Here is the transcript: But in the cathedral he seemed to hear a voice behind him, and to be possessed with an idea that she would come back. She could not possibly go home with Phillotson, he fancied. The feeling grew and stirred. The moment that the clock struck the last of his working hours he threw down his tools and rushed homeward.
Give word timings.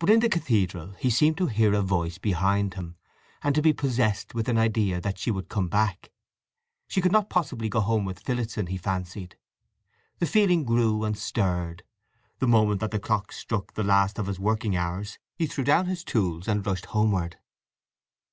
But 0.00 0.10
in 0.10 0.18
the 0.18 0.28
cathedral 0.28 0.96
he 0.98 1.08
seemed 1.08 1.36
to 1.38 1.46
hear 1.46 1.72
a 1.72 1.80
voice 1.80 2.18
behind 2.18 2.74
him, 2.74 2.96
and 3.44 3.54
to 3.54 3.62
be 3.62 3.72
possessed 3.72 4.34
with 4.34 4.48
an 4.48 4.58
idea 4.58 5.00
that 5.00 5.18
she 5.18 5.30
would 5.30 5.48
come 5.48 5.68
back. 5.68 6.10
She 6.88 7.00
could 7.00 7.12
not 7.12 7.30
possibly 7.30 7.68
go 7.68 7.78
home 7.80 8.04
with 8.04 8.18
Phillotson, 8.18 8.66
he 8.66 8.76
fancied. 8.76 9.36
The 10.18 10.26
feeling 10.26 10.64
grew 10.64 11.04
and 11.04 11.16
stirred. 11.16 11.84
The 12.40 12.48
moment 12.48 12.80
that 12.80 12.90
the 12.90 12.98
clock 12.98 13.30
struck 13.30 13.74
the 13.74 13.84
last 13.84 14.18
of 14.18 14.26
his 14.26 14.40
working 14.40 14.74
hours 14.76 15.20
he 15.36 15.46
threw 15.46 15.62
down 15.62 15.86
his 15.86 16.02
tools 16.02 16.48
and 16.48 16.66
rushed 16.66 16.86
homeward. 16.86 17.36